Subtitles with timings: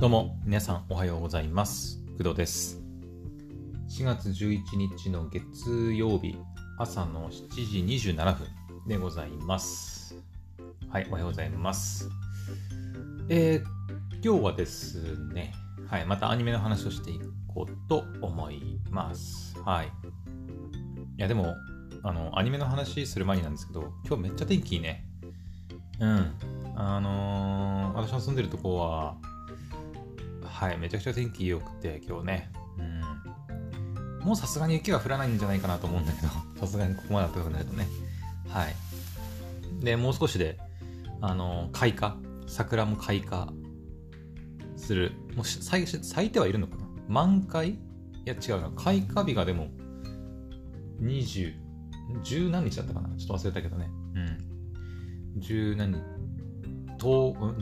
[0.00, 1.98] どうも、皆さんおはようございます。
[2.18, 2.80] 工藤です。
[3.90, 6.36] 4月11日の月曜日、
[6.78, 7.48] 朝の7
[7.96, 8.46] 時27分
[8.86, 10.14] でございます。
[10.88, 12.08] はい、おはようございます。
[13.28, 15.52] えー、今日はですね、
[15.88, 17.18] はい、またアニメの話をしてい
[17.52, 19.58] こうと思います。
[19.64, 19.86] はい。
[19.86, 19.90] い
[21.16, 21.56] や、でも、
[22.04, 25.04] あの、アニメの話する前になんですけど、今日めっちゃ天気いいね。
[25.98, 26.34] うん。
[26.76, 27.68] あのー
[27.98, 29.16] 私の住んでるとこは、
[30.58, 32.50] はい、めちゃくちゃ天気良くて、今日ね。
[32.78, 34.26] うん。
[34.26, 37.86] もうさすがに雪が降らないんじゃないかなと思うんだけど、 さすがにここまで暖かくなるとね。
[38.48, 38.74] はい。
[39.84, 40.58] で、もう少しで、
[41.20, 42.16] あの開花、
[42.48, 43.52] 桜も開花
[44.76, 45.12] する？
[45.36, 46.88] もう咲咲いてはいるのかな？
[47.06, 47.74] 満開？
[47.74, 47.78] い
[48.24, 48.72] や、違うな。
[48.74, 49.68] 開花日がでも、
[51.00, 51.54] 20、
[52.24, 53.10] 十何日だったかな？
[53.16, 53.88] ちょっと忘れたけどね。
[55.36, 55.40] うん。
[55.40, 56.02] 十何日、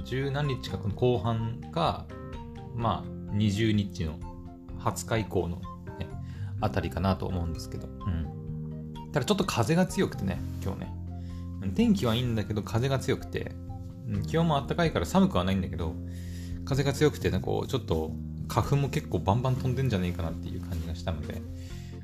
[0.06, 2.06] 十何日か後半か、
[2.76, 4.18] まあ、20日の
[4.78, 5.56] 20日以降の、
[5.98, 6.08] ね、
[6.60, 7.88] あたりかなと思うんですけど。
[7.88, 9.12] うん。
[9.12, 10.92] ただちょっと風が強くてね、今日ね。
[11.74, 13.52] 天気はいいんだけど、風が強くて、
[14.26, 15.94] 気温も暖かいから寒くはないんだけど、
[16.64, 18.12] 風が強くて、ね、こう、ちょっと
[18.48, 21.42] 花粉も結構バンバン飛んでんじゃないかなっていう感じがしたので、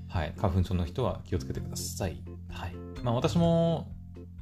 [0.09, 2.23] はい、花粉症の人は気をつけてください。
[2.49, 2.75] はい。
[3.03, 3.93] まあ私も、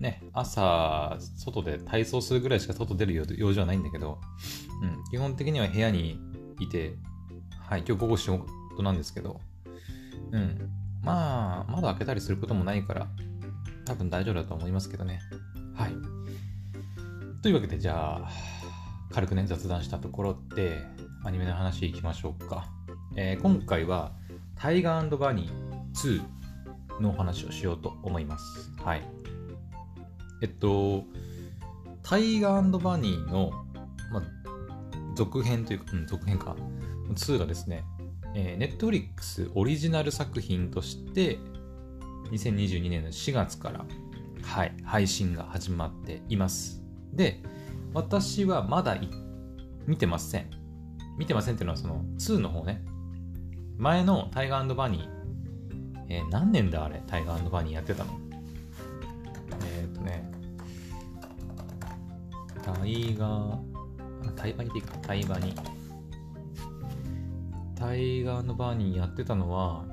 [0.00, 4.18] ね、朝、外で体操するぐらいしか外出る用事はないんだけど、
[4.82, 6.18] うん、基本的には部屋に
[6.58, 6.94] いて、
[7.60, 9.40] はい、今日午後仕事なんですけど、
[10.32, 10.70] うん、
[11.02, 13.08] まあ、窓開けたりすることもないから、
[13.84, 15.20] 多分大丈夫だと思いますけどね。
[15.74, 15.94] はい。
[17.42, 18.30] というわけで、じゃあ、
[19.12, 20.82] 軽くね、雑談したところで、
[21.24, 22.70] アニメの話いきましょうか。
[23.16, 24.12] えー今回は、
[24.56, 26.20] タイガーバニー
[26.98, 28.72] 2のお話をしようと思います。
[28.82, 29.19] はい。
[30.42, 31.04] えっと、
[32.02, 33.50] タイガーバニーの、
[34.12, 34.22] まあ、
[35.14, 36.56] 続編というか、うん、続編か、
[37.12, 37.84] 2がですね、
[38.34, 41.38] えー、Netflix オリジナル作品として、
[42.30, 43.84] 2022年の4月から、
[44.42, 46.82] はい、配信が始まっています。
[47.12, 47.42] で、
[47.92, 48.96] 私はまだ
[49.86, 50.50] 見てません。
[51.18, 52.82] 見てませんっていうのは、その2の方ね。
[53.76, 55.08] 前のタイガーバニー、
[56.08, 58.19] えー何年だあれ、タイガーバニーやってたの？
[59.62, 60.30] えっ、ー、とね、
[62.62, 63.58] タイガー、
[64.36, 65.54] タイバニでいいか、タイバニ。
[67.74, 69.84] タイガーのバーニーやってたのは、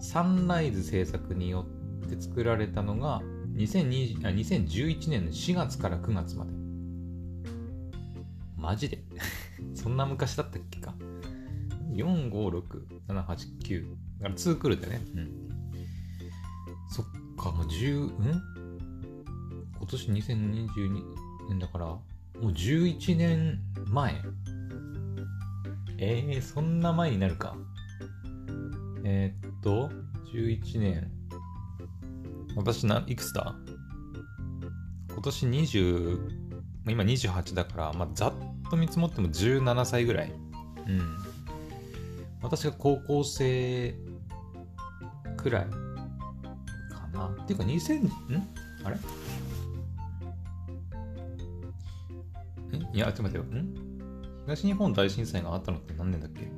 [0.00, 1.66] サンライズ制作によ
[2.06, 3.22] って作られたのが
[3.54, 6.52] 2020あ2011年の4月から9月まで。
[8.56, 9.02] マジで？
[9.74, 10.94] そんな昔だったっけか
[11.90, 12.62] ?4、5、6、
[13.08, 13.90] 7、8、9。
[14.20, 15.00] だから2クールでね。
[15.14, 15.30] うん。
[16.90, 18.42] そっか、もう10、うん？
[19.78, 21.02] 今年2022
[21.48, 22.02] 年だから、も
[22.42, 24.20] う11年前。
[25.98, 27.56] えー、そんな前になるか。
[29.04, 29.90] えーっと、
[30.32, 31.10] 11年。
[32.56, 33.54] 私な、いくつだ？
[35.08, 36.30] 今年20、
[36.88, 38.32] 今28だから、まあ、ざっ
[38.70, 40.32] と見積もっても17歳ぐらい。
[40.86, 41.16] うん。
[42.42, 43.94] 私が高校生
[45.36, 47.28] くらいかな。
[47.28, 48.10] っていうか2000、ん？
[48.84, 48.96] あれ？
[52.94, 53.60] いや、ちょっと待ってよ。
[53.60, 53.74] ん？
[54.46, 56.48] 東日本大震災があったのって何年だっけ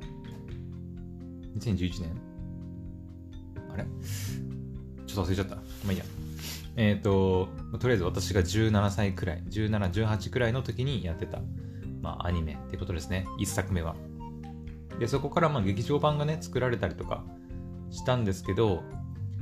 [1.57, 2.11] ?2011 年？
[3.73, 3.83] あれ？
[5.07, 5.55] ちょっと忘れちゃった。
[5.55, 6.05] まあいいや。
[6.75, 7.49] えっ、と、
[7.79, 11.39] とりあえず私が17歳くらい、17、18くらいの時にやってた、
[12.03, 13.25] まあアニメっていうことですね。
[13.39, 13.95] 1作目は。
[14.99, 17.23] で、そこからまあ劇場版がね、作られたりとか
[17.89, 18.83] したんですけど、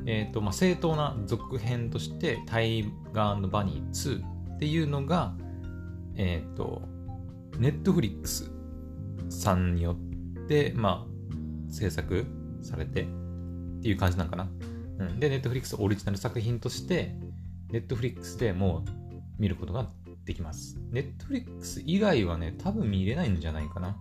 [0.05, 4.23] えっ、と、まあ正当な続編として、タイガーバニー2
[4.55, 5.35] っていうのが、
[6.17, 6.81] えっ、と、
[7.59, 8.51] ネットフリックス
[9.29, 12.25] さんによって、まあ、制作
[12.61, 13.05] されてっ
[13.81, 14.49] ていう感じなのかな。
[14.99, 17.15] うん、で、ネットフリックスオリジナル作品として、
[17.71, 19.89] ネットフリックスでもう見ることが
[20.25, 20.77] できます。
[20.91, 23.97] ネットフリックス以外はね、多分見れないんじゃないかな。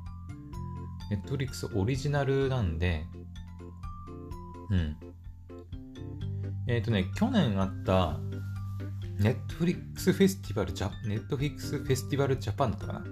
[1.11, 3.05] ネットフリックスオリジナルなんで、
[4.71, 4.97] うん。
[6.67, 8.21] えっ、とね、去年あった、
[9.19, 13.05] ネットフリックスフェスティバルジャ、ネットフリックスフェスティバルジャパンだったかな？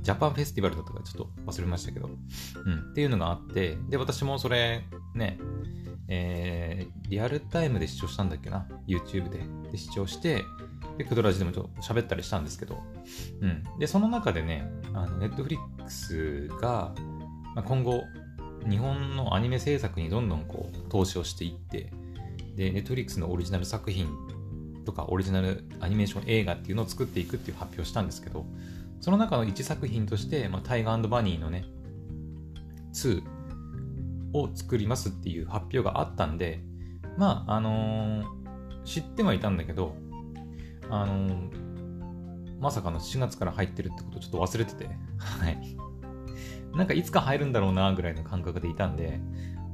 [0.00, 4.84] ジャパンフェスティバルだったかちょっと忘れましたけど、うん、っていうのがあって、で、私もそれ、
[5.14, 5.38] ね、
[6.08, 9.40] えー、リアルタイムで視聴したんだっけな ?YouTube で。
[9.70, 10.44] で、視聴して、
[10.98, 12.82] で、クドラジでもちょっと喋ったりしたんですけど、
[13.40, 13.64] うん。
[13.78, 16.94] で、その中でね、あの、ネットフリックスが、
[17.54, 18.04] まあ、今後、
[18.68, 21.90] 日本のアニメ制作にどんどんこう、投資をしていって、
[22.56, 24.06] で、ネットフリックスのオリジナル作品
[24.84, 28.46] とか、オリジナルアニメーション映画っていうのを作っていくっていう発表したんですけど、
[29.00, 31.64] その中の1作品として、まあ、タイガーバニーのね、
[32.94, 33.22] 2
[34.32, 36.60] を作りますっていう発表があったんで、
[37.16, 38.24] まあ、あのー、
[38.84, 39.94] 知ってはいたんだけど、
[40.90, 44.86] あのー、まさかの4月から入ってるってことちょっと忘れてて、
[45.18, 45.76] はい。
[46.74, 49.20] なんかいつか入るんだろうなぐらいの感覚でいたんで、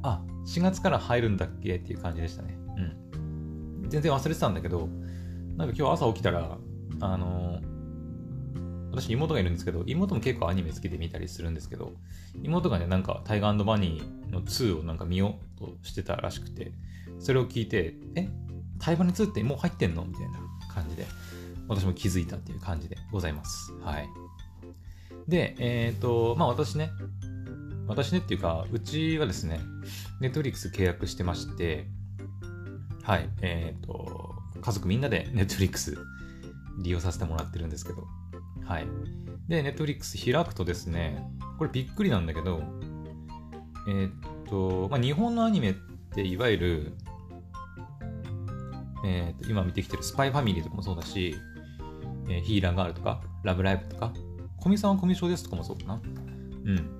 [0.02, 2.58] あ、4月から入るんだっけっていう感じでしたね。
[3.90, 4.88] 全然忘れてたんだけど、
[5.56, 6.56] なんか今日朝起きたら、
[7.00, 7.60] あの、
[8.92, 11.92] 私妹がいるんですけど、妹も結構アニメ好きで見たりするんですけど、
[12.42, 16.72] 妹がね、なんかタイガーバニーの2をなんか見ようとしてたらしくて、
[17.18, 18.28] それを聞いて、え
[18.78, 20.04] タイバニー2ってもう入ってんの？
[20.04, 20.38] みたいな
[20.72, 21.06] 感じで、
[21.68, 23.72] 私も気づいたっていう感じでございます。
[23.82, 24.08] はい。
[25.28, 26.90] で、えっ、ー、と、まあ私ね、
[27.86, 29.60] 私ねっていうか、うちはですね、
[30.20, 31.86] ネットフリックス契約してまして、
[33.02, 35.96] はい、えっ、ー、と、家族みんなでネットフリックス
[36.82, 38.06] 利用させてもらってるんですけど、
[38.64, 38.86] はい。
[39.48, 41.24] で、ネットフリックス開くとですね、
[41.58, 42.62] これびっくりなんだけど、
[43.88, 45.74] えー、と、まあ、日本のアニメっ
[46.14, 46.92] ていわゆる、
[49.04, 51.34] えー、と今見てきてるスパイファミリーとかもそうだし、
[52.28, 54.12] えー、ヒーラーガールとか、ラブライブとか、
[54.58, 55.94] コミさんはコミュ障ですとかもそうかな。
[55.94, 56.98] うん。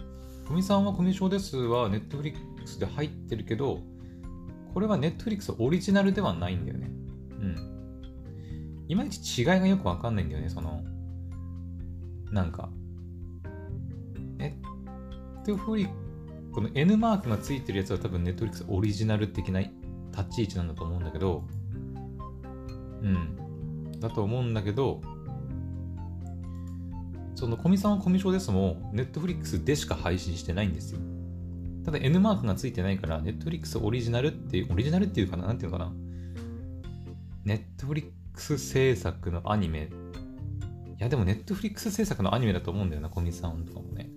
[0.48, 3.80] コミさんはコミュ障ですはネットフリックスで入ってるけど、
[4.72, 6.90] これはネットフリックスオリジナルではないんだよね。
[7.40, 8.84] うん。
[8.88, 10.82] いまいち違いがよくわかんないんだよね、その、
[12.32, 12.70] なんか、
[14.38, 15.88] ネットフリ
[16.52, 19.72] この N マークがついてるやつは多分ネットフリックスオリジナル的な立
[20.32, 21.44] ち位置なんだと思うんだけど、
[23.02, 24.00] うん。
[24.00, 25.00] だと思うんだけど、
[27.34, 31.00] そのコミさんはコミュ障ですも、ネットフリックスでしか配信してないんですよ。
[31.90, 35.92] ただ N マークがついてないから、ネットフリックスオリジナルっていう、オリジナルっていうかななんていうのかな
[37.44, 39.88] ネットフリックス制作のアニメ
[41.00, 44.08] いや、でもネットフリックス制作のアニメだと思うんだよな、コミさんとかもね。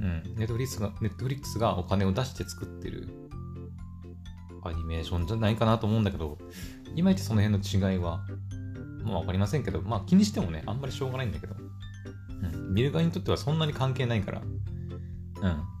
[0.00, 0.22] うん。
[0.36, 3.06] ネットフリックスが、ネットフリックスがお金を出して作ってる
[4.62, 6.38] アニメーションじゃないかなと思うんだけど、
[6.94, 8.24] いまいちその辺の違いは、
[9.02, 11.54] まあわかりませんけど、まあ気にしてもね、あんまりしょうがないんだけど、
[12.54, 12.72] うん。
[12.72, 14.44] 見る側にとってはそんなに関係ないから、う
[15.46, 15.73] ん。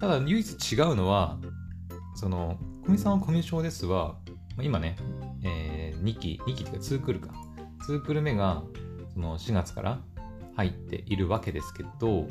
[0.00, 1.38] ただ唯一違うのは、
[2.14, 4.16] その、コミさんはコミュ障ですは、
[4.60, 4.96] 今ね、
[5.42, 7.34] えー、2期、2期っていうか2クールか。
[7.88, 8.62] 2クール目が
[9.12, 10.00] その4月から
[10.54, 12.26] 入っているわけですけど、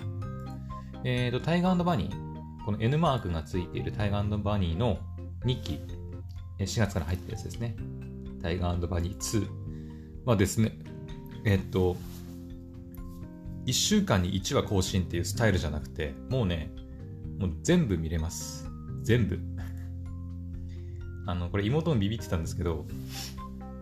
[1.04, 4.98] えーと、タイガーバニー、この N マークがついているタイガーバニーの
[5.45, 5.81] 2期、
[6.60, 7.75] 4月から入ってるやつですね。
[8.42, 9.48] タイガーバニー2
[10.25, 10.77] はですね、
[11.45, 11.95] えっ、ー、と、
[13.66, 16.71] 1週間に1話更新っていうスタイルじゃなくて、もうね、
[17.39, 18.69] もう全部見れます。
[19.01, 19.39] 全部。
[21.25, 22.86] あの、これ妹もビビってたんですけど、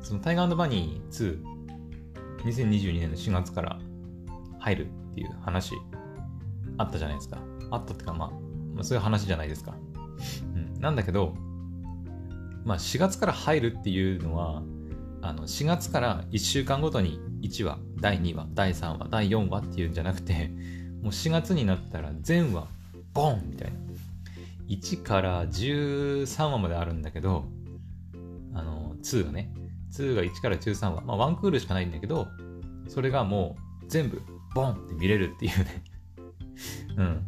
[0.01, 1.41] そのタイガーバニー2、
[2.45, 3.79] 2022年の4月から
[4.59, 5.75] 入るっていう話
[6.77, 7.39] あったじゃないですか。
[7.71, 8.29] あったってか、まあ、
[8.75, 9.75] まあ、そういう話じゃないですか。
[10.53, 10.79] うん。
[10.79, 11.33] なんだけど、
[12.63, 14.61] まあ、4月から入るっていうのは、
[15.21, 20.49] あの、4月から1週間ごとに1話、第2話、第3話、第4話っていうんじゃなくて、
[21.01, 22.67] もう4月になったら全話、
[23.17, 23.77] ボンみたいな。
[24.67, 27.45] 1から13話まであるんだけど、
[28.53, 29.51] あの、2がね、
[29.91, 32.27] 2が1から13話、まあ、1クールしかないんだけど、
[32.87, 34.21] それがもう全部
[34.53, 35.83] ボンって見れるっていうね
[36.95, 37.23] うん。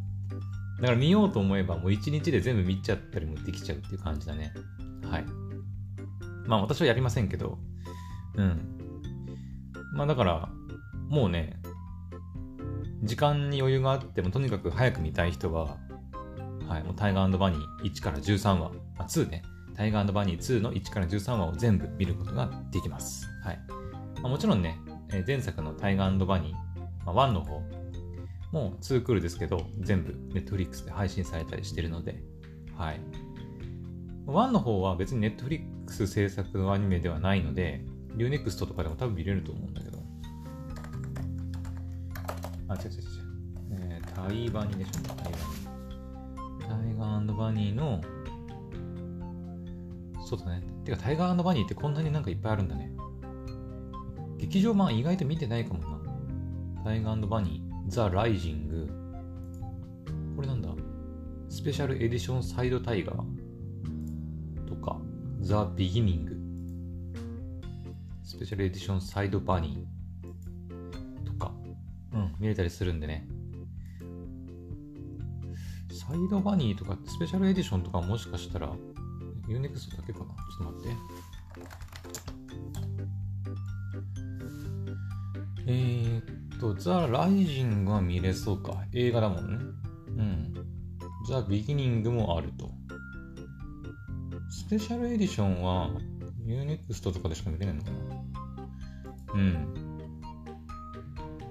[0.80, 4.54] だから見ようと思えばもう1日で全部見ちゃったりもできちゃうっていう感じだね。
[5.10, 5.26] はい。
[6.46, 7.58] まあ私はやりませんけど、
[8.36, 8.78] うん。
[9.94, 10.50] まあだから、
[11.10, 11.60] もうね、
[13.04, 15.78] 時間に余裕があってもとにかく早く見たい人は、
[16.70, 19.42] はい、もうタイガーバニー1から13話、まあ、2ね、
[19.76, 23.28] タイガーバニー2の1から13話を全部見ることができます。
[23.44, 23.60] はい。
[24.22, 24.78] まあ、もちろんね、
[25.26, 27.60] 前作のタイガーバニー、まあ、1の方
[28.52, 32.22] もう2クールですけど、全部 Netflix で配信されたりしてるので、
[32.76, 33.02] はい。
[34.28, 37.84] 1の方は別に Netflix 制作のアニメではないので、
[38.16, 39.98] Unext とかでも多分見れると思うんだけど。
[42.68, 43.20] あ、違う違う違う。
[43.72, 45.59] えー、タイバニーでしょ、タイバニー。
[47.00, 48.02] ガーバニーの
[50.26, 50.62] そうだね。
[50.84, 52.92] てか、タイガーバニーってこんなになんかいっぱいあるんだね。
[54.38, 56.84] 劇場版意外と見てないかもな。
[56.84, 58.88] タイガーバニー、ザ・ライジング。
[60.36, 60.70] これなんだ？
[61.50, 63.18] スペシャルエディションサイドタイガー
[64.68, 65.02] とか、
[65.42, 66.38] ザ・ビギニング。
[68.24, 71.52] スペシャルエディションサイドバニーとか、
[72.14, 73.28] うん、見れたりするんでね。
[76.10, 78.74] サイドバニーとかスペシャルエディションとかもしかしたら
[79.48, 80.26] Unext だけかな？
[80.26, 80.96] ちょっと待って。
[85.68, 86.22] えー、
[86.56, 88.86] っと、ザ・ライジングは見れそうか。
[88.92, 89.64] 映画だもんね。
[90.18, 90.54] うん。
[91.28, 92.72] ザ・ビギニングもあると。
[94.50, 95.92] スペシャルエディションは
[96.48, 97.98] Unext とかでしか見れないのかな？
[99.36, 99.54] うん。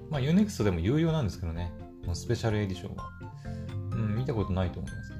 [0.09, 1.71] まあ Unext でも有料なんですけどね。
[2.13, 2.97] スペシャルエディション。
[4.29, 5.17] たことないと思いますね。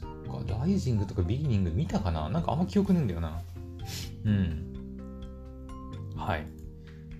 [0.00, 0.06] そ
[0.40, 2.28] っか、ライジングとかビギニング見たかな？
[2.28, 3.42] なんかあんま記憶ねえんだよな。
[4.24, 4.72] うん。
[6.16, 6.46] はい。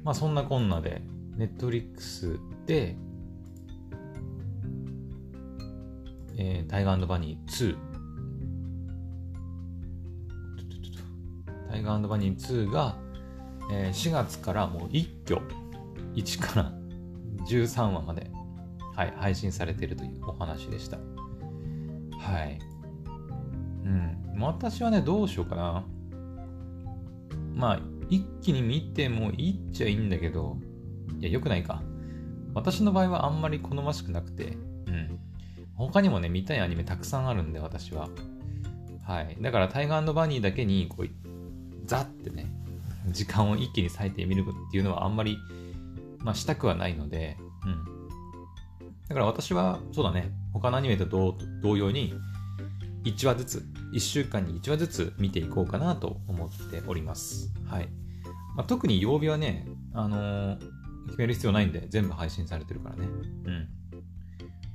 [0.04, 1.02] まあそんなこんなで、
[1.36, 2.96] ネットリックスで、
[6.36, 7.76] えー、タイガーバニー2。
[11.70, 12.96] タイガーバニー2が、
[13.70, 15.40] えー、4月からもう一挙、
[16.14, 16.72] 1から
[17.48, 18.30] 13話まで、
[18.98, 20.96] はい、配信されているというお話でした。
[20.96, 22.58] はい。
[23.84, 24.40] うん。
[24.40, 25.84] 私はね、どうしようかな。
[27.54, 30.56] まあ、一気に見てもいいっちゃいいんだけど、
[31.20, 31.80] いや、よくないか。
[32.54, 34.56] 私の場合はあんまり好ましくなくて、
[34.88, 35.20] うん。
[35.76, 38.08] 他にもね、見たいアニメたくさんあるんで、私は。
[39.04, 39.36] はい。
[39.40, 41.08] だから、タイガーバニーだけに、こう、
[41.84, 42.46] ザってね、
[43.06, 45.38] 時間を一気に割いてみるっていうのはあんまり、
[46.18, 47.97] まあ、したくはないので、うん。
[49.08, 51.06] だから私は、そうだね、他のアニメと
[51.62, 52.14] 同様に、
[53.04, 57.52] 1話ずつ、1週間に1話ずつ見ていこうかなと思っております。
[57.66, 57.88] はい。
[58.54, 60.58] まあ、特に曜日はね、あのー、
[61.06, 63.06] 決める必要ないんで、全部配信されてるからね。
[63.46, 63.68] うん。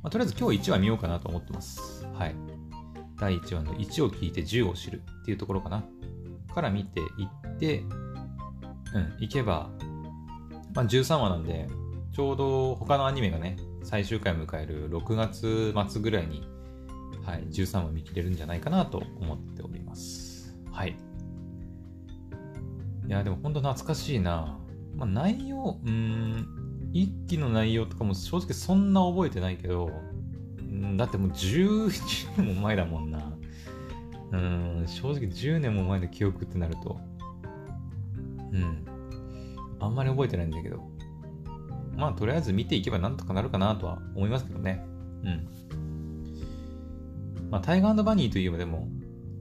[0.02, 2.06] まあ、とりあえず今日1話見ようかなと思ってます。
[2.14, 2.36] はい。
[3.20, 5.84] 第1話の1を聞いて10を知るっていうところかな。
[6.54, 7.04] から見てい
[7.54, 7.84] って、
[8.94, 9.70] うん、いけば、
[10.74, 11.68] まあ、13話なんで、
[12.14, 16.48] ちょうど他のアニメがね、最終回迎える6月末ぐらいに
[17.24, 20.54] はい、13話見切れるんじゃないかなと思っております。
[20.72, 20.96] はい。
[23.08, 24.58] いや、でも本当懐かしいな。
[24.96, 29.90] まあ、内容、うん、一期の内容とかも正直そんな覚えてないけど、
[30.98, 33.34] だってもう11年も前だもんな。
[34.32, 37.00] うん、正直10年も前の記憶ってなると、
[38.52, 38.86] うん、
[39.80, 40.84] あんまり覚えてないんだけど、
[41.96, 44.84] まあとりあえず見ていけばなんとかなるかなとは思いますけどね。
[45.24, 45.48] うん。
[47.50, 48.88] まあ、タイガーバニーといえばでも、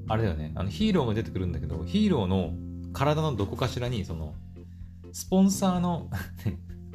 [0.07, 2.53] あれだよね、あのヒーローが出てくるんだけど、ヒーローの
[2.93, 4.35] 体のどこかしらに、その、
[5.13, 6.11] スポンサーの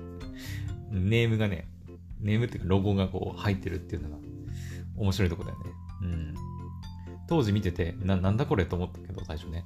[0.91, 1.67] ネームがね、
[2.19, 4.17] ネームっていうかロゴがこう入ってるっていうのが
[4.97, 5.65] 面白いとこだよね。
[6.03, 6.33] うん。
[7.27, 9.63] 当時見てて、な、なんだこれと思ったけど、最初ね。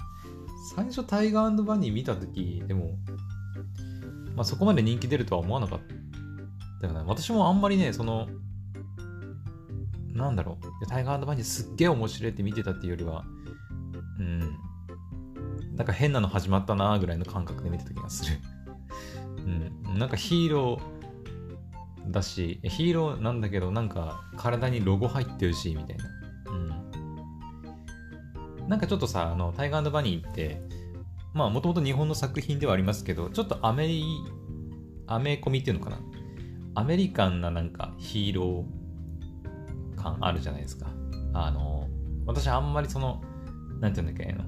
[0.76, 2.98] 最初タイガーバニー見たとき、でも、
[4.36, 5.80] まあそこまで人気出るとは思わなかっ
[6.82, 7.02] たよね。
[7.06, 8.28] 私もあんまりね、その、
[10.14, 13.24] なんだろう、タイガーバニーすっげえ面白いって見てたっていうよりは、
[14.20, 14.40] うん、
[15.76, 18.38] なんか変なの始まったなーぐらいの感覚で見てた気がする。
[19.86, 26.06] うん、なんかヒーローだし、ヒーローなんだけど、なんか体にロゴ入ってるし、みたいな。
[26.52, 26.54] う
[28.66, 28.70] ん。
[28.70, 30.62] なんかちょっとさ、あの、タイガーバニーって、
[31.34, 34.04] まあ、もともと日本の作品ではありますけど、ちょっとアメリ、
[35.08, 35.98] アメコミっていうのかな？
[36.76, 40.88] アメリカンななんかヒーロー感あるじゃないですか。
[41.34, 41.88] あの、
[42.26, 43.22] 私あんまりその、
[43.80, 44.44] なんて言うんだっけ、の、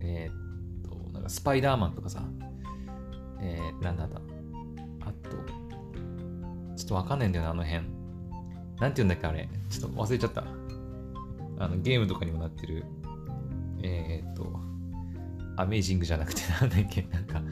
[0.00, 2.22] えー、っと、なんかスパイダーマンとかさ、
[3.40, 4.16] えー、なんだった？
[4.16, 5.30] あと、
[6.76, 7.84] ちょっとわかんないんだよな、あの辺。
[8.80, 9.48] なんて言うんだっけ、あれ。
[9.70, 10.44] ちょっと忘れちゃった。
[11.58, 12.84] あの、ゲームとかにもなってる、
[13.82, 14.60] えー、っと、
[15.56, 17.42] アメイジングじゃなくて、なんだっけ、 なんか、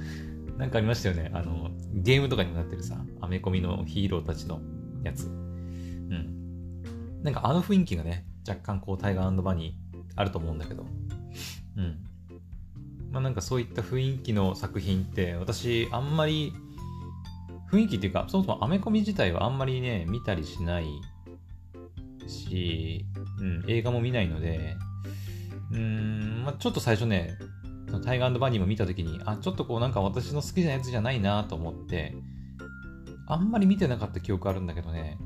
[0.59, 1.31] なんかありましたよね。
[1.33, 4.61] あの、ゲームとかにもなってるさ、アメコミのヒーローたちの
[5.03, 5.27] やつ。
[5.27, 7.23] うん。
[7.23, 10.87] なんかあの雰囲気がね、若干こうタイガーバニーあると思うんだけど、
[11.77, 12.05] うん。
[13.11, 16.53] まあなんかそういった雰囲気の作品って私あんまり
[17.71, 20.87] 雰囲気っていうかそもそもアメコミ自体はあんまりね見たりしない
[22.27, 23.07] し、
[23.41, 24.77] うん、映画も見ないので
[25.71, 27.39] うーん、まあ、ちょっと最初ね
[28.01, 32.15] タイガーバニーも見た時にあちょっとこうなんか私の好きなやつじゃないなと思って
[33.27, 35.19] あんまり見てなかった記憶あるんだけどね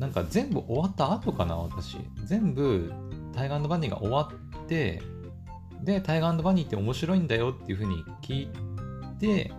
[0.00, 1.98] なんか全部終わった後かな、私。
[2.24, 2.90] 全部、
[3.34, 5.02] タイガーバニーが終わって、
[5.84, 8.48] で、タイガーバニーって面白いんだよっていう風に聞い
[9.18, 9.52] て、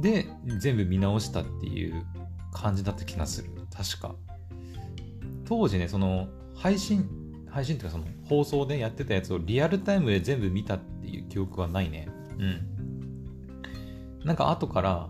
[0.00, 0.26] で、
[0.58, 2.02] 全部見直したっていう
[2.50, 3.50] 感じだった気がする。
[3.70, 4.14] 確か。
[5.44, 7.06] 当時ね、その、配信、
[7.50, 12.08] 配信っていうかその、放送でやってたやつをリアルタイムで全部見たっていう記憶はないね。
[12.38, 14.24] うん。
[14.24, 15.08] なんか後から、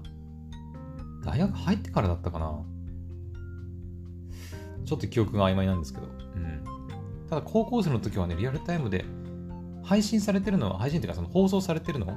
[1.25, 2.65] 大学入ってからだったかな。
[4.85, 6.65] ちょっと記憶が曖昧なんですけど、うん。
[7.29, 9.05] ただ高校生の時はね、リアルタイムで
[9.83, 12.17] 配信されてるのは、配信っていうかその放送されてるの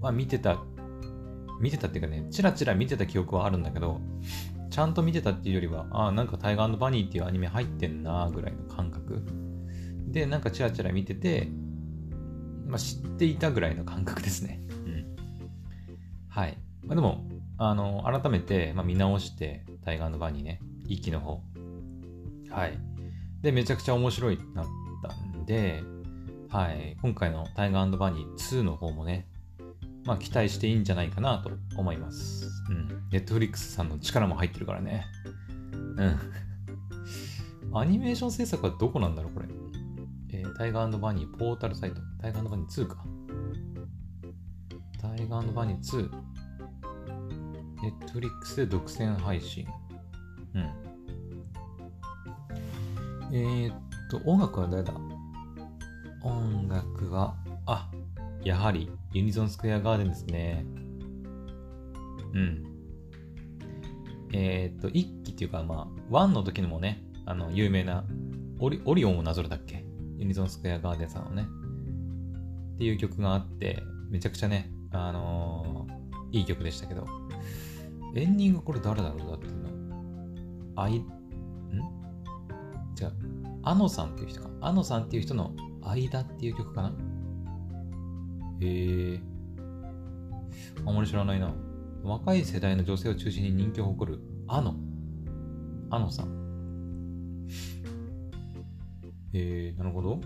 [0.00, 0.62] は見てた
[1.60, 4.00] 見てたっていうかね、チラチラ見てた記憶はあるんだけど、
[4.70, 9.22] ちゃんと見てたっていうよりは、ああ、なんかタイガーバニーっていうアニメ入ってんなぐらいの感覚。
[10.14, 11.48] で、なんかチラチラ見てて、
[12.66, 14.60] まあ、知っていたぐらいの感覚ですね。
[14.86, 15.16] うん。
[16.28, 16.56] はい。
[16.84, 17.26] まあ、でも、
[17.58, 21.42] あの、改めて、まあ、見直して、タイガーバニーね、一期の方。
[22.48, 22.78] はい。
[23.42, 24.66] で、めちゃくちゃ面白いなっ
[25.02, 25.82] たんで、
[26.48, 26.96] はい。
[27.02, 29.26] 今回のタイガーバニー2の方もね、
[30.04, 32.46] まあ期待していいんじゃないかなと思います。
[32.70, 32.88] うん。
[33.10, 35.06] ネットフリックスさんの力も入ってるからね。
[35.96, 36.18] うん。
[37.76, 39.48] アニメーション制作はどこなんだろう、これ。
[40.56, 42.00] タイガーバニーポータルサイト。
[42.20, 43.04] タイガーバニー2か。
[45.00, 46.10] タイガーバニー2。
[47.82, 49.66] ネットリックスで独占配信。
[50.54, 50.62] うん。
[53.36, 53.76] えー、っ
[54.10, 54.94] と、音楽は誰だ？
[56.22, 57.34] 音楽は、
[57.66, 57.90] あ、
[58.44, 60.64] やはりユニゾンスクエアガーデンですね。
[62.32, 62.64] うん。
[64.32, 68.04] えー、っと、一期っていうか、まあ、ワンの時のもね、あの、有名な
[68.60, 69.83] オリ、オリオンをなぞるだっけ？
[70.18, 71.46] ユニゾンスクエアガーデンさんのね。
[72.74, 77.06] っていう曲があって、めちゃくちゃね、あのー、いい曲でしたけど、
[78.14, 79.68] エンディングこれ誰だろうだっていうの。
[80.76, 81.06] あい、ん？
[82.94, 83.12] じゃ
[83.62, 84.48] あ、アノさんっていう人か。
[84.60, 85.52] アノさんっていう人の
[85.82, 86.92] 間っていう曲かな？
[88.60, 89.20] へえ。
[90.86, 91.52] あんまり知らないな。
[92.02, 94.74] 若い世代の女性を中心に人気を誇る、あの。
[95.90, 96.43] あのさん。
[99.34, 100.20] へえ、なるほど。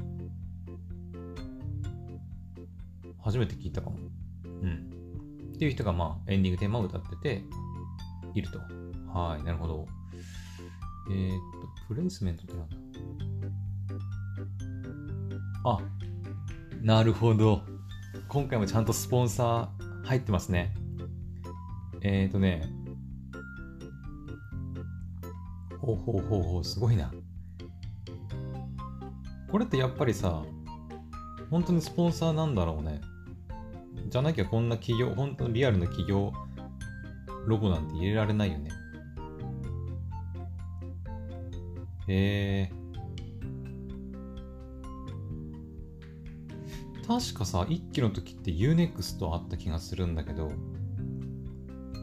[3.21, 3.97] 初めて聞いたかも。
[4.45, 4.93] うん。
[5.55, 7.43] っていう人が、まあ、エンディングテーマを歌ってて、
[8.35, 8.59] いると。
[9.11, 9.87] はい、なるほど。
[11.11, 11.41] えー、っ
[11.89, 12.77] と、プレイスメントってなんだ？
[15.65, 15.79] あ、
[16.83, 17.63] なるほど。
[18.29, 20.75] 今回もちゃんとスポンサー入ってますね。
[22.03, 22.69] えっ、とね、
[25.81, 27.11] ほうほうほうほう、すごいな。
[29.51, 30.45] これってやっぱりさ、
[31.51, 33.01] 本当にスポンサーなんだろうね。
[34.09, 36.33] じゃなきゃこんな企業、本当にリアルな企業
[37.47, 38.71] ロゴなんて入れられないよね。
[42.09, 42.73] へえ。
[47.07, 50.53] 確かさ、1期の時って Unext あった気がするんだけど、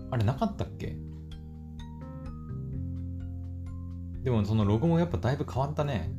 [0.09, 0.97] あれなかったっけ？
[4.23, 6.11] でもそのロゴもやっぱだいぶ変わったね。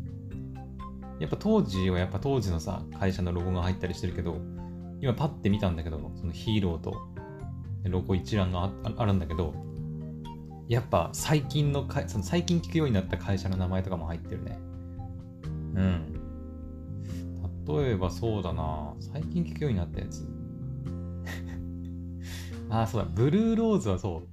[1.18, 4.37] やっぱ当時はやっぱ当時のさ、会社のロゴが入ったりしてるけど、
[5.00, 6.94] 今パッて見たんだけど、そのヒーローと
[7.85, 9.55] ロゴ一覧があるんだけど、
[10.68, 14.59] やっぱ最近のか、その最近聞くようになった会社の名前とかも入ってるね。
[15.74, 16.12] うん。
[17.66, 20.29] 例えばそうだな最近聞くようになったやつ。
[22.70, 23.09] ああ、そうだ。
[23.12, 24.29] ブルーローズはそう。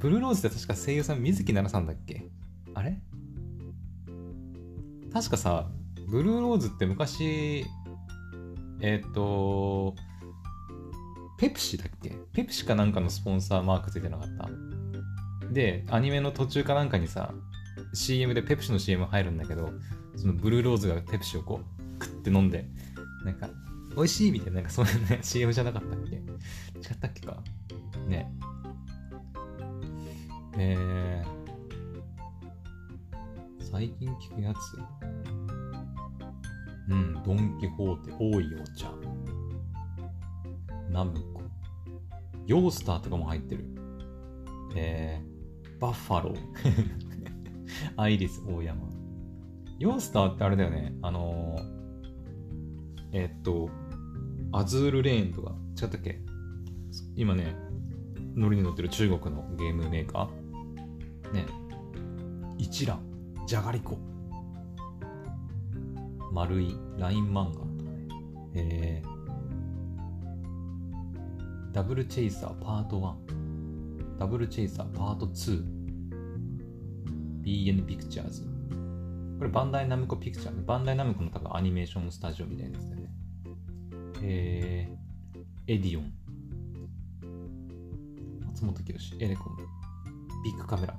[0.00, 2.30] ブルーローズって確か声優さん水木奈々さんだっけ？
[2.74, 2.98] あれ？
[5.12, 5.70] 確かさ、
[6.06, 7.66] ブルーローズって昔、
[8.80, 9.94] えっ、ー、と、
[11.38, 12.16] ペプシだっけ？
[12.32, 14.48] ペプシかなんかのスポンサーマークついてなかった
[15.52, 17.32] で、アニメの途中かなんかにさ、
[17.92, 19.70] CM でペプシの CM 入るんだけど、
[20.16, 22.66] そのブルーローズがペプシをこう、クッて飲んで、
[23.24, 23.48] なんか、
[23.96, 26.16] 美味しいみたいな、なんかそういうね、 CM じゃなかったっけ？
[26.16, 26.22] 違っ
[27.00, 27.42] たっけか？
[28.08, 28.30] ね。
[30.58, 35.35] えー、最近聞くやつ？
[36.88, 38.92] うん、ドン・キホーテ、多いお茶。
[40.90, 41.42] ナムコ。
[42.46, 43.64] ヨースターとかも入ってる。
[44.76, 46.36] えー、バッファロー。
[47.96, 48.80] アイリス大山。
[49.78, 50.94] ヨースターってあれだよね。
[51.02, 51.76] あのー
[53.12, 53.70] えっと、
[54.52, 56.20] アズールレーンとか、違ったっけ？
[57.14, 57.56] 今ね、
[58.34, 61.32] 乗りに乗ってる中国のゲームメーカー。
[61.32, 61.46] ね。
[62.58, 63.00] 一覧、
[63.46, 63.98] じゃがりこ。
[66.36, 67.72] 丸いライン漫画とかね。
[68.54, 69.06] えー、
[71.72, 73.14] ダブルチェイサーパート1。
[74.18, 75.62] ダブルチェイサーパート2。
[77.42, 78.42] BN ピクチャーズ。
[79.38, 80.62] これバンダイナムコピクチャーね。
[80.66, 83.10] バンダイナムコの多分アニメーションスタジオみたいなやつだよね。
[84.22, 86.12] えー、エディオン、
[88.48, 89.56] 松本清、エレコム、
[90.44, 90.98] ビッグカメラ。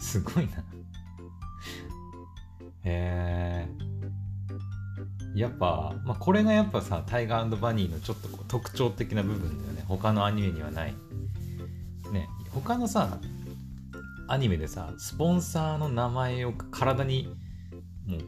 [0.00, 0.64] すごいな
[2.82, 3.87] えー。
[5.38, 9.84] やっぱ、まあ、これがやっぱさ、タイガーバニーのちょっとこう特徴的な部分だよね。
[9.86, 10.94] 他のアニメにはない。
[12.12, 13.18] ね、他のさ、
[14.26, 17.28] アニメでさ、スポンサーの名前を体に
[18.06, 18.20] もう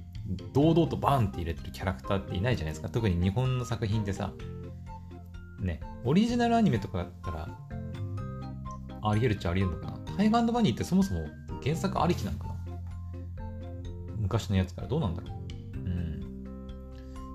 [0.53, 2.89] 堂々とバンって入れてるキャラクターっていないじゃないですか。
[2.89, 4.33] 特に日本の作品ってさ、
[5.59, 7.49] ね、オリジナルアニメとかだったら、
[9.03, 9.99] ありえるっちゃありえるのかな。
[10.17, 11.27] タイガーバニーってそもそも
[11.63, 12.55] 原作ありきなのかな
[14.19, 15.40] 昔のやつからどうなんだろう。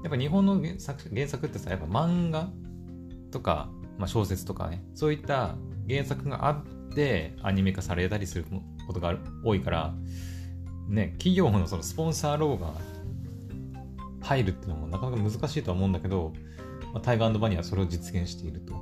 [0.06, 2.50] やっぱ日本の原作原作ってさ、やっぱ漫画
[3.32, 5.56] とか、まあ、小説とかね、そういった
[5.90, 6.64] 原作があっ
[6.94, 8.46] てアニメ化されたりする
[8.86, 9.96] ことが多いから、
[10.88, 12.74] ね、企業のそのスポンサーロゴが
[14.22, 16.34] 入るっていうのもなかなか難しいとは思うんだけど、
[16.94, 18.76] まあ、タイガーバニーはそれを実現していると、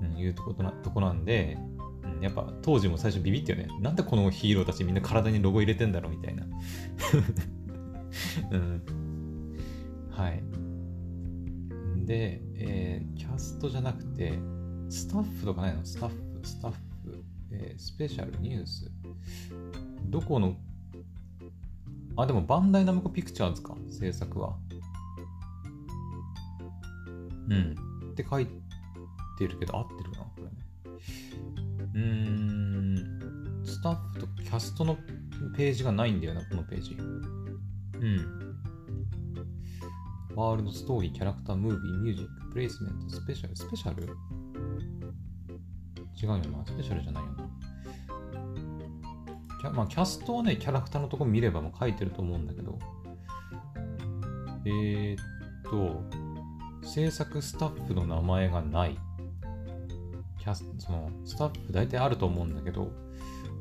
[0.00, 1.58] うん、いうとことなとこなんで、
[2.04, 3.66] うん、やっぱ当時も最初ビビったよね。
[3.80, 6.46] なんでこのヒーローたちみんな体にロゴ入れてんだろうみたいな。
[8.52, 8.82] うん、
[10.20, 10.42] はい。
[12.04, 14.38] で、えー、キャストじゃなくて、
[14.90, 15.82] スタッフとかないの？
[15.82, 16.76] スタッフ、スタッフ、
[17.52, 18.90] えー、スペシャルニュース。
[20.10, 20.56] どこの、
[22.16, 24.58] あ、でもバンダイナムコピクチャーズか、制作は。
[27.48, 27.74] うん。
[28.12, 28.46] って書い
[29.38, 30.50] てるけど、合ってるかなこれね。
[31.94, 32.00] うー
[33.62, 33.64] ん。
[33.64, 34.98] スタッフとキャストの
[35.56, 36.98] ページがないんだよな、このページ。
[36.98, 38.49] うん。
[40.34, 44.04] ワールドストーリー、キャラクター、ムービー、ミュージック、プレイスメント、スペシャル、スペシャル
[46.22, 47.50] 違うよな、スペシャルじゃないよな。
[49.60, 52.78] キャ,、まあ、キャストはね、キャラクターのとこ見ればもう書いてると思うんだけど、
[54.64, 56.02] えー、っと、
[56.86, 58.98] 制作スタッフの名前がない。
[60.38, 62.90] キャスそのスタッフ大体あると思うんだけど、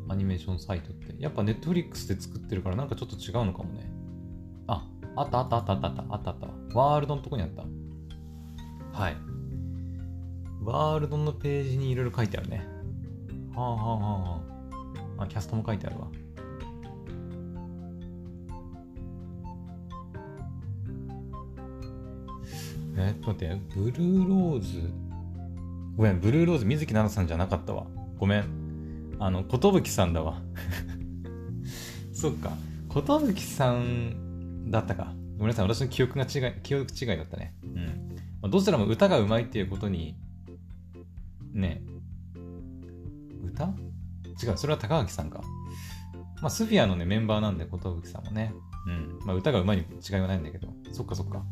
[0.08, 1.16] アニメーションサイトって。
[1.22, 3.89] やっぱネットフリックスで作ってるからなんかちょっと違うのかもね。
[5.20, 6.48] あ、ったあったあったあったあったあったあった。
[6.78, 7.64] ワールドのとこにあった。
[8.98, 9.18] はい。
[10.64, 12.66] ワールドのページにいろいろ書いてあるね。
[13.54, 14.42] はあはあはあは
[15.18, 15.24] あ。
[15.24, 16.08] あ、キャストも書いてあるわ。
[22.98, 24.90] えっと待って、ブルーローズ。
[25.98, 27.88] ごめん、ブルーローズ、水木奈々さんじゃなかったわ。
[28.18, 29.18] ごめん。
[29.20, 30.42] あの、寿さんだわ。
[32.14, 32.52] そっか。
[32.90, 34.29] 寿さん
[34.70, 35.14] だったか。
[35.38, 37.56] ごめんなさい、私の記憶が違い、記憶違いだったね。
[37.64, 37.86] うん。
[38.42, 40.16] まあ、どちらも歌がうまいっていうことに、
[41.54, 41.82] ね、
[43.44, 43.74] 歌？
[44.42, 45.42] 違う、それは高垣さんか。
[46.42, 47.80] まあ、スフィアのね、メンバーなんで、寿
[48.10, 48.54] さんもね。
[48.88, 49.20] うん。
[49.26, 50.70] まあ、歌がうまいに違いはないんだけど。
[50.92, 51.44] そっかそっか。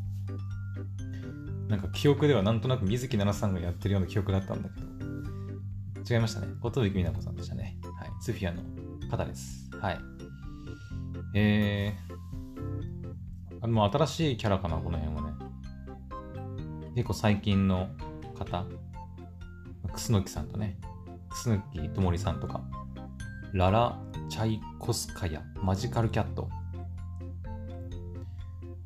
[1.67, 6.47] なんか記憶ではなんとなく水木奈々さんがやってるような記憶だったんだけど、違いましたね。
[6.62, 7.77] 小峠美奈子さんでしたね。
[7.99, 8.10] はい。
[8.21, 8.62] スフィアの
[9.10, 9.69] 方です。
[9.82, 9.99] はい。
[11.34, 12.07] えー、
[13.67, 15.27] もう新しいキャラかな、この辺はね。
[16.95, 17.89] 結構最近の
[18.38, 18.65] 方。
[19.93, 20.77] 楠木さんとね、
[21.30, 22.62] 楠木ともりさんとか、
[23.53, 23.99] ララ・
[24.30, 26.49] チャイコスカヤ、マジカルキャット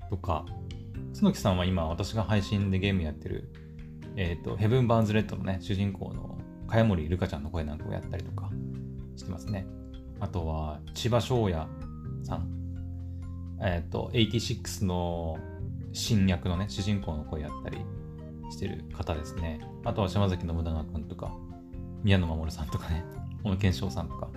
[0.10, 0.46] とか、
[1.14, 3.52] 角木さんは今私が配信でゲームやってる、
[4.16, 8.50] えっ、ー、と、ヘブン・バーンズ・レッドのね、主人公の茅森ルカちゃんの声なんかをやったりとか
[9.16, 9.66] してますね。
[10.20, 11.68] あとは、千葉翔也
[12.24, 12.61] さん。
[13.62, 15.38] えっ、ー、と、86の
[15.94, 17.78] 新役のね、主人公の声やったり
[18.50, 19.62] してる方ですね。
[19.86, 21.34] あとは島崎信長くんとか、
[22.04, 23.04] 宮野真守さんとかね、
[23.44, 24.30] 小野賢章さんとか、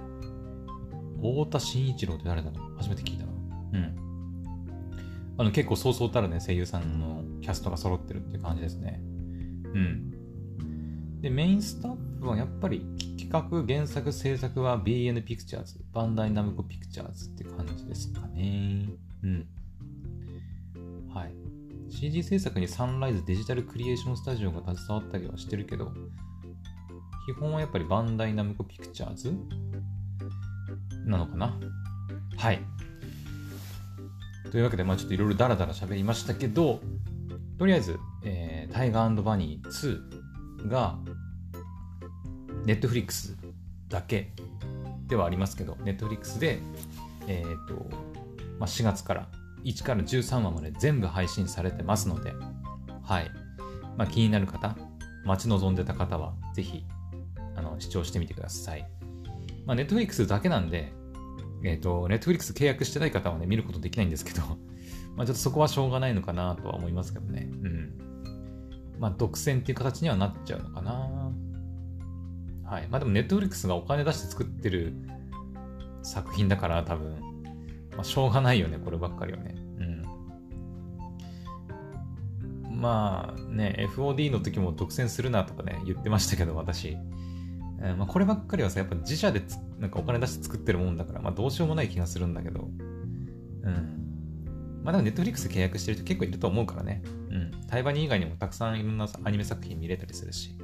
[1.17, 2.77] 太田慎一郎って誰だろう？
[2.77, 3.33] 初めて聞いたな。
[3.73, 3.97] うん。
[5.39, 9.01] あの結構そうそうたるね、声優さんのキャストが揃ってるっていう感じですね。
[9.03, 10.11] うん。
[11.23, 12.85] で、メインスタッフはやっぱり
[13.19, 18.91] 企画、原作、制作は BN ピクチャーズ、バンダイナムコピクチャーズって感じですかね。
[19.25, 19.47] うん。
[21.13, 21.35] はい。
[21.91, 25.93] CG 制作にサンライズデジタルクリエーションスタジオが携わったりはしてるけど、
[27.27, 29.35] 基本はやっぱりバンダイナムコピクチャーズ？
[31.07, 31.59] なのかな？
[32.37, 32.61] はい。
[34.51, 36.81] というわけで、まあ、ちょっといろいろダラダラ喋りましたけど、
[37.59, 39.69] とりあえず、えー、タイガーバニー
[40.63, 40.99] 2が、
[42.65, 43.37] ネットフリックス
[43.89, 44.33] だけ
[45.07, 46.61] ではありますけど、ネットフリックスで、
[47.27, 47.91] えっ、ー、と、
[48.59, 49.29] まあ、4月から
[49.65, 52.33] 1から13話まで全部配信されてますので、
[53.03, 53.31] はい。
[53.97, 54.77] まあ、気になる方、
[55.25, 56.85] 待ち望んでた方は、ぜひ、
[57.57, 58.87] あの、視聴してみてください。
[59.67, 60.93] まあ、ネットフリックスだけなんで、
[61.65, 64.43] えっ、ー、と、ネットフリックス契約してない方はね、見ることできないんですけど、
[65.17, 67.49] まあちょっとそこはしょうがないのかなとは思いますけどね。
[67.51, 67.93] うん。
[68.99, 70.93] まあ独占っていう形にはなっちゃうのかな。
[72.65, 72.89] はい。
[72.89, 74.93] まあでもネットフリックスがお金出して作ってる
[76.03, 77.34] 作品だから多分、
[77.97, 79.55] まあしょうがないよね、こればっかりはね。
[82.65, 82.81] うん。
[82.81, 86.97] まあね、FOD の時も独占するなとかね、言ってましたけど、私。
[87.81, 89.43] えー、まあ、こればっかりはさ、やっぱ自社で
[89.79, 92.69] なんかお金出して作ってるもんだから、まあどうしようもない気がするんだけど、
[93.63, 94.81] うん。
[94.83, 97.03] まあでもネットフリックス契約してる人結構いると思うからね。
[97.31, 97.51] うん。
[97.69, 100.57] タイバニ以外にもたくさんいろんなアニメ作品見れたりするし。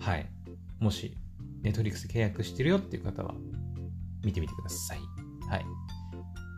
[0.00, 0.26] はい。
[0.78, 1.16] もし、
[1.62, 3.34] ネットフリックス契約してるよっていう方は、
[4.24, 4.98] 見てみてください。
[5.48, 5.64] はい。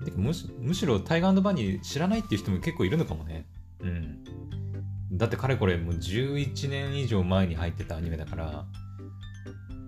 [0.04, 3.46] でむしむしろタイガーバニー知らないっていう人も結構いるのかもね。
[3.80, 4.24] うん。
[5.12, 8.64] だってかれこれもう11年以上前に入ってたアニメだから、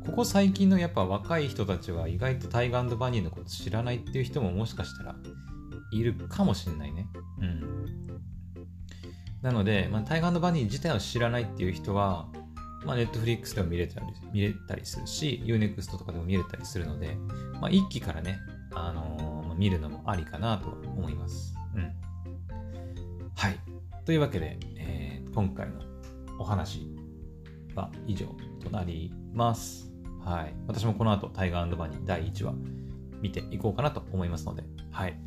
[0.05, 5.15] ここ最近のやっぱ若い人たちは意外とタイガーバニーのこと知らないっていう人ももしかしたら
[5.93, 7.07] いるかもしれないね。
[7.41, 8.23] うん。
[9.43, 12.29] なので、まあ、タイガーバニー自体を知らないっていう人は、
[12.85, 17.17] まあ、ネットフリックスでも見れたり見れたりするし、Unext とかでも見れたりするので、
[17.61, 18.39] まあ、一期からね、
[18.75, 19.22] あの
[19.55, 21.55] 見るのもありかなと思います。
[21.75, 21.93] うん。
[23.35, 23.59] はい。
[24.05, 25.81] というわけで、えー、今回の
[26.39, 26.89] お話
[27.75, 28.27] は以上
[28.63, 29.93] となります。
[30.25, 30.55] はい。
[30.67, 32.55] 私もこの後、タイガーバニー第1話
[33.21, 35.19] 見ていこうかなと思いますので、はい。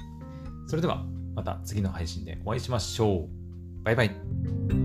[0.67, 3.83] それでは、また次の配信でお会いしましょう。
[3.83, 4.84] バイバイ。